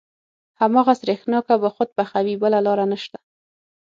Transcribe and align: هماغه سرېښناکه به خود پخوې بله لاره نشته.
هماغه 0.61 0.93
سرېښناکه 0.99 1.55
به 1.61 1.69
خود 1.75 1.89
پخوې 1.97 2.33
بله 2.43 2.59
لاره 2.65 2.85
نشته. 2.91 3.17